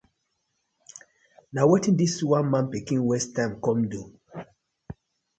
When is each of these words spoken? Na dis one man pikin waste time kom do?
Na 1.53 1.61
dis 1.99 2.15
one 2.33 2.47
man 2.51 2.65
pikin 2.71 3.01
waste 3.09 3.31
time 3.35 3.53
kom 3.63 3.79
do? 3.91 4.01